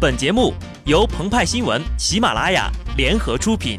[0.00, 0.54] 本节目
[0.86, 3.78] 由澎湃新闻、喜马拉雅联合出品。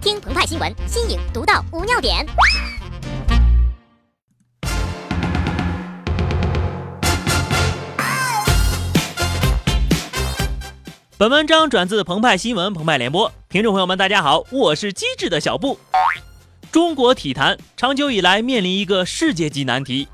[0.00, 2.24] 听澎湃新闻，新颖独到，无尿点。
[11.18, 13.32] 本文章转自澎湃新闻、澎湃联播。
[13.48, 15.76] 听众朋友们，大家好，我是机智的小布。
[16.70, 20.06] 中国体坛长久以来面临一个世界级难题：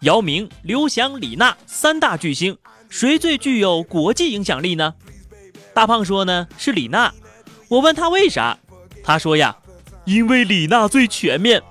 [0.00, 2.58] 姚明、刘翔、李娜三大巨星。
[2.88, 4.94] 谁最具有国际影响力呢？
[5.72, 7.12] 大胖说呢是李娜。
[7.68, 8.56] 我问他为啥，
[9.02, 9.56] 他说呀，
[10.04, 11.62] 因为李娜最全面，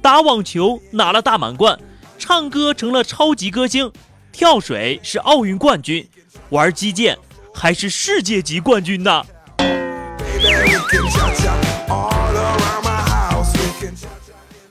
[0.00, 1.78] 打网球拿了大满贯，
[2.18, 3.90] 唱歌成了超级歌星，
[4.30, 6.08] 跳水是奥运冠军，
[6.50, 7.18] 玩击剑
[7.52, 9.24] 还是世界级冠军呢。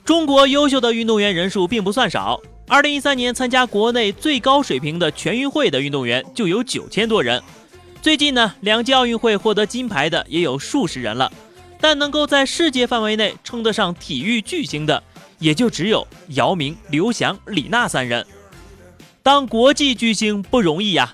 [0.05, 2.39] 中国优秀的运动员人数并不算少。
[2.69, 7.41] 二零一三年参加国内最高水平的全运会的运动员就有九千多人。
[8.01, 11.31] 最近呢，两届奥运会获得金牌的也有数十人了，
[11.79, 15.01] 但能够在世界范围内称得上体育巨星的，
[15.39, 18.25] 也就只有姚明、刘翔、李娜三人。
[19.23, 21.13] 当国际巨星不容易呀，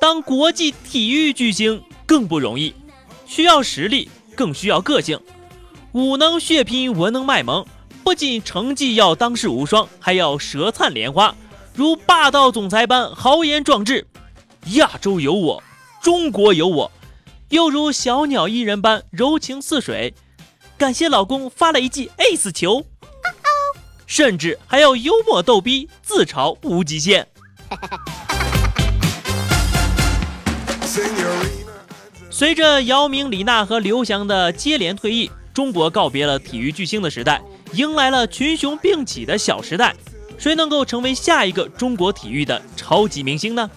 [0.00, 2.72] 当国际体育巨星更不容易，
[3.26, 5.18] 需要实力，更需要个性，
[5.90, 7.66] 武能血拼，文能卖萌。
[8.02, 11.34] 不仅成绩要当世无双，还要舌灿莲花，
[11.74, 14.06] 如霸道总裁般豪言壮志。
[14.74, 15.62] 亚洲有我，
[16.02, 16.90] 中国有我，
[17.50, 20.14] 又如小鸟依人般柔情似水。
[20.76, 22.84] 感谢老公发了一记 ace 球，
[24.06, 27.26] 甚至还要幽默逗逼，自嘲无极限。
[32.30, 37.40] 随着姚明、李娜和刘翔的接连退役，中国告别了体育巨星的时代。
[37.74, 39.96] 迎来了群雄并起的小时代，
[40.36, 43.70] 谁能够成为下一个中国体育的超级明星呢？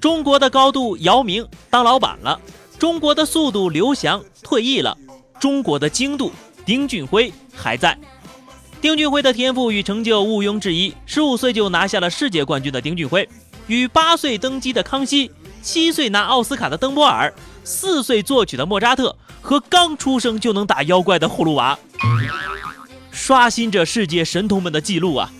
[0.00, 2.38] 中国的高度，姚明当老板了；
[2.78, 4.96] 中国的速度，刘翔退役了；
[5.40, 6.30] 中国的精度，
[6.64, 7.98] 丁俊晖还在。
[8.80, 13.28] 丁俊晖的天赋与成就毋庸置疑，十五岁就拿下了世界冠军的丁俊晖，
[13.66, 15.30] 与八岁登基的康熙。
[15.62, 17.32] 七岁拿奥斯卡的登波尔，
[17.64, 21.78] 四岁作曲的莫扎特，和刚出生就能打妖怪的葫芦娃，
[23.10, 25.30] 刷新着世界神童们的记录啊！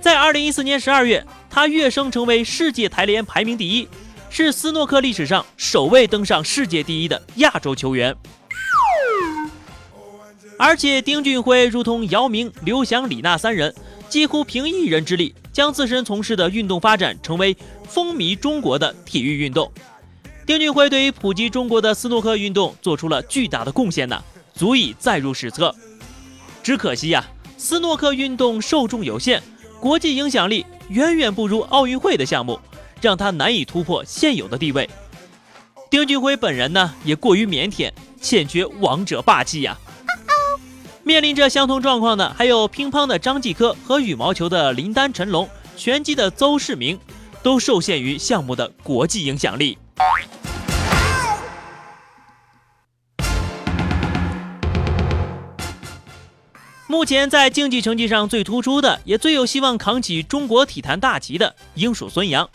[0.00, 3.88] 在二零一四年十二月，他跃升成为世界台联排名第一，
[4.30, 8.14] 是斯诺克历史上首位登上世界第一的亚洲球员。
[10.58, 13.72] 而且丁俊晖如同姚明、刘翔、李娜三人，
[14.08, 15.34] 几乎凭一人之力。
[15.50, 17.56] 将自身从事的运动发展成为
[17.88, 19.72] 风靡中国的体育运动，
[20.46, 24.22] 丁俊晖对于普及中国的斯诺克运动做出了巨大的贡献呢，
[24.54, 25.74] 足以载入史册。
[26.62, 27.26] 只可惜呀，
[27.56, 29.42] 斯诺克运动受众有限，
[29.80, 32.60] 国际影响力远远不如奥运会的项目，
[33.00, 34.88] 让他难以突破现有的地位。
[35.90, 39.78] 丁俊晖本人呢，也过于腼腆，欠缺王者霸气呀。
[41.02, 46.98] 面临着相同状况的还有乒乓的张继科和羽毛球的林丹、陈龙，拳击的邹市明，
[47.42, 49.78] 都受限于项目的国际影响力。
[56.86, 62.48] 目前在竞技成绩上最突出的，也最有希望扛起中国体坛大旗的，应属孙杨。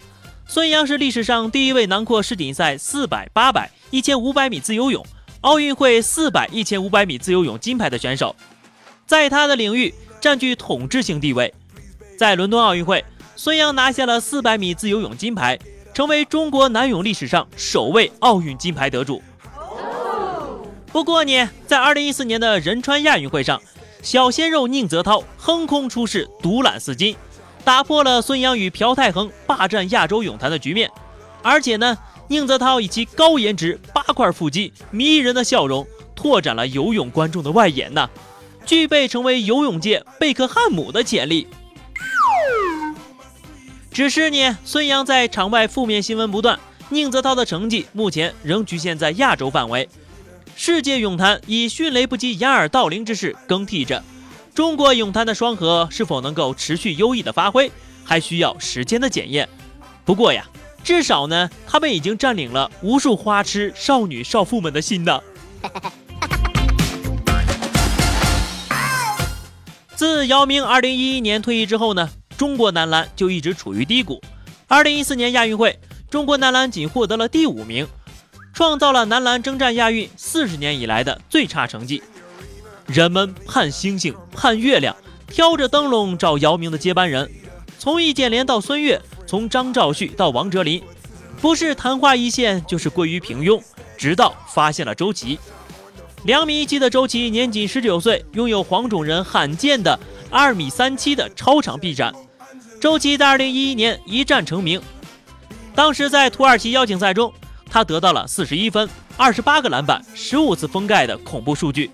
[0.47, 5.05] 孙杨是历史上第一位囊括世锦赛四百、八百、一千五百米自由泳。
[5.41, 8.35] 奥运会四百、一千五百米自由泳金牌的选手，
[9.05, 11.53] 在他的领域占据统治性地位。
[12.17, 13.03] 在伦敦奥运会，
[13.35, 15.57] 孙杨拿下了四百米自由泳金牌，
[15.93, 19.21] 成为中国男泳历史上首位奥运金牌得主。
[20.91, 23.61] 不过呢，在二零一四年的仁川亚运会上，
[24.01, 27.15] 小鲜肉宁泽涛横空出世，独揽四金，
[27.63, 30.89] 打破了孙杨与朴泰恒霸占亚洲泳坛的局面，
[31.41, 31.97] 而且呢。
[32.29, 38.09] 宁泽涛以其高颜值、八块腹肌、迷人的笑容，拓展了游泳观众的外延呐，
[38.65, 41.45] 具备成为游泳界贝克汉姆的潜力。
[43.93, 46.59] 只是呢，孙杨在场外负面新闻不断，
[46.89, 49.87] 宁泽涛的成绩目前仍局限在亚洲范围。
[50.55, 54.03] 世界泳坛以迅雷不及掩耳盗铃之势更替着，
[54.55, 57.71] 中国泳坛的双核是否能够持续优异的发挥，
[58.03, 59.47] 还需要时间的检验。
[60.03, 60.43] 不过呀。
[60.83, 65.21] 至少呢，他们已经占领了无数花痴少女少妇们的心呢。
[69.95, 72.09] 自姚明2011年退役之后呢，
[72.43, 74.21] 中国男篮就一直处于低谷。
[74.67, 75.79] 2014年亚运会，
[76.09, 77.87] 中国男篮仅获得了第五名，
[78.53, 82.03] 创造了男篮征战亚运四十年以来的最差成绩。
[82.85, 84.93] 人们盼星星盼月亮，
[85.25, 87.31] 挑着灯笼找姚明的接班人。
[87.79, 90.83] 从易建联到孙悦，从张兆旭到王哲林，
[91.39, 93.57] 不是昙花一现，就是归于平庸。
[93.97, 95.39] 直到发现了周琦，
[96.25, 99.97] 两米一七的周琦年仅十九岁，拥有黄种人罕见的
[100.29, 102.13] 二米三七的超长臂展。
[102.83, 104.81] 周琦在二零一一年一战成名，
[105.73, 107.31] 当时在土耳其邀请赛中，
[107.71, 111.89] 他得到了四十一分、二十八个篮板、十五次封盖的恐怖数据，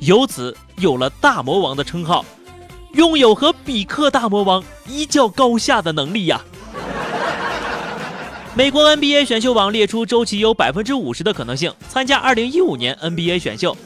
[0.00, 2.24] 由此有了大魔王的称号。
[2.94, 6.40] 拥有和比克大魔王一较高下的能力呀！
[8.56, 13.76] 美国 NBA 选秀网列出周琦有百分之五十的可能性参加二零一五年 NBA 选秀，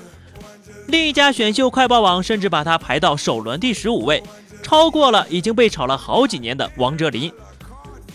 [0.87, 4.23] 另一家选秀快报网甚至把他排到首轮第十五位，
[4.67, 7.33] 超过了已经被炒了好几年的王哲林。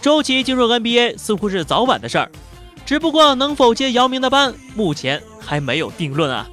[0.02, 2.30] 周琦进入 NBA 似乎是早晚的事儿，
[2.86, 6.46] 只不过能否接姚明的班，目前还没有定论啊。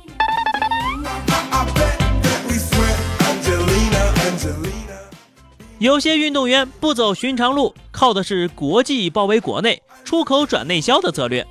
[5.81, 11.45] 有些运动员不走寻常路，靠的是国际包围国内、出口转内销的策略。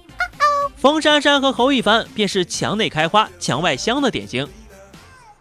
[0.78, 4.48] 冯珊珊和侯一凡便是墙内开花、墙外香的典型。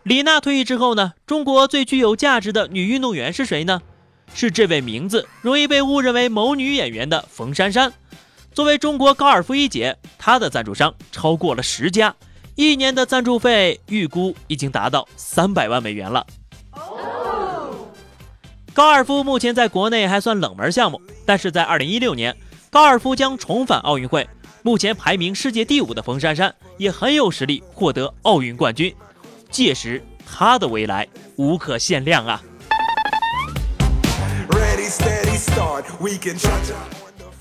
[0.06, 1.14] 李娜退役之后呢？
[1.26, 3.82] 中国最具有价值的女运动员是谁呢？
[4.32, 7.92] 是这位名字容易被误认为某女演员的冯珊珊。
[8.52, 12.14] 作为中国高尔夫一姐，她的赞助商超过了十家，
[12.54, 16.24] 一年的赞助费预估已经达到三百万美元了。
[18.72, 22.36] 高尔夫目前在国内还算冷门项目，但是在二零一六年，
[22.70, 24.24] 高尔夫将重返奥运会。
[24.62, 28.94] 目前排名世界第五的冯珊珊也很有实力获得奥运冠军，
[29.50, 31.06] 届时他的未来
[31.36, 32.42] 无可限量啊！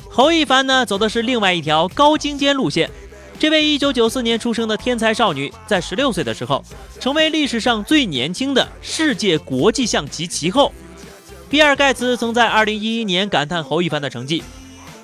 [0.10, 2.90] 侯一凡呢，走的是另外一条高精尖路线。
[3.38, 6.63] 这位1994年出生的天才少女，在16岁的时候，
[7.02, 10.72] 成为历史上最年轻的世界国际象棋棋后。
[11.50, 14.42] 比尔·盖茨曾在2011年感叹侯一凡的成绩：“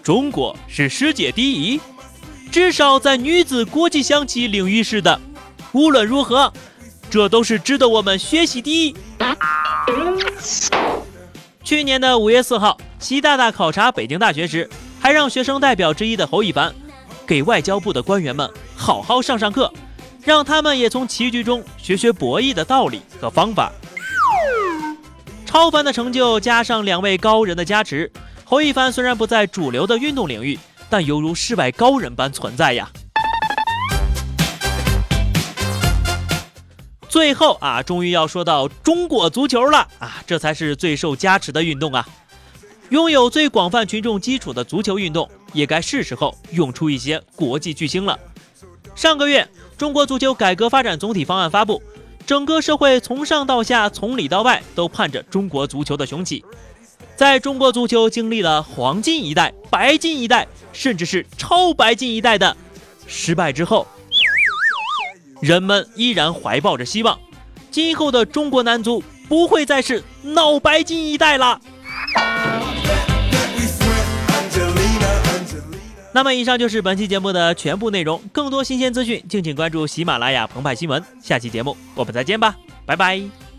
[0.02, 1.82] 中国是世界第一，
[2.50, 5.20] 至少在女子国际象棋领域是的。
[5.74, 6.52] 无论如何，
[7.12, 8.96] 这都是值得我们学习的。”
[11.64, 14.68] 去年的五月四号，习大大考察北京大学时，
[15.00, 16.74] 还让学生代表之一的侯一凡
[17.28, 19.72] 给外交部的官员们好好上上课，
[20.24, 23.72] 让他们也从棋局中学学博弈的道理和方法。
[25.46, 28.10] 超凡的成就加上两位高人的加持，
[28.46, 30.58] 侯一凡虽然不在主流的运动领域，
[30.90, 32.90] 但犹如世外高人般存在呀。
[37.12, 42.08] 最后啊，终于要说到中国足球了啊，这才是最受加持的运动啊！
[42.88, 48.18] 拥有最广泛群众基础的足球运动，也该是时候涌出一些国际巨星了。
[48.96, 49.46] 上个月，
[49.78, 51.84] 中国足球改革发展总体方案发布。
[52.26, 56.46] 整个社会从上到下，从里到外，都盼着中国足球的雄起。
[57.18, 62.56] 在中国足球经历了黄金一代、白金一代，甚至是超白金一代的
[63.06, 63.86] 失败之后，
[65.42, 67.20] 人们依然怀抱着希望，
[67.70, 71.60] 今后的中国男足不会再是脑白金一代了。
[76.14, 78.22] 那么，以上就是本期节目的全部内容。
[78.34, 81.02] 更多新鲜资讯，敬请关注喜马拉雅澎湃新闻。
[81.22, 82.56] 下期节目我们再见吧，
[82.86, 83.51] 拜拜。